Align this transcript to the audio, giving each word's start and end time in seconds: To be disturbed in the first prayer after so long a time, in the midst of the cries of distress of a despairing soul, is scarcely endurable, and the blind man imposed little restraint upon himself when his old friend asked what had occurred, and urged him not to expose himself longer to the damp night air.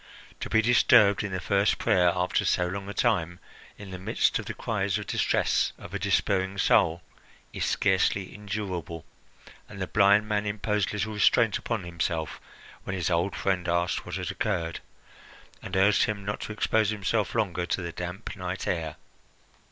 To 0.39 0.49
be 0.49 0.63
disturbed 0.63 1.23
in 1.23 1.31
the 1.31 1.39
first 1.39 1.77
prayer 1.77 2.11
after 2.15 2.43
so 2.43 2.65
long 2.65 2.89
a 2.89 2.93
time, 2.95 3.37
in 3.77 3.91
the 3.91 3.99
midst 3.99 4.39
of 4.39 4.47
the 4.47 4.55
cries 4.55 4.97
of 4.97 5.05
distress 5.05 5.73
of 5.77 5.93
a 5.93 5.99
despairing 5.99 6.57
soul, 6.57 7.03
is 7.53 7.65
scarcely 7.65 8.33
endurable, 8.33 9.05
and 9.69 9.79
the 9.79 9.85
blind 9.85 10.27
man 10.27 10.47
imposed 10.47 10.91
little 10.91 11.13
restraint 11.13 11.59
upon 11.59 11.83
himself 11.83 12.41
when 12.83 12.95
his 12.95 13.11
old 13.11 13.35
friend 13.35 13.67
asked 13.67 14.03
what 14.03 14.15
had 14.15 14.31
occurred, 14.31 14.79
and 15.61 15.77
urged 15.77 16.05
him 16.05 16.25
not 16.25 16.39
to 16.39 16.51
expose 16.51 16.89
himself 16.89 17.35
longer 17.35 17.67
to 17.67 17.83
the 17.83 17.91
damp 17.91 18.35
night 18.35 18.65
air. 18.65 18.95